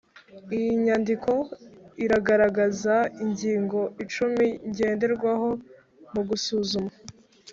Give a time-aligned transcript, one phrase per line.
[0.55, 1.33] iyi nyandiko
[2.03, 5.49] iragaragaza ingingo icumi ngenderwaho
[6.13, 6.91] mu gusuzuma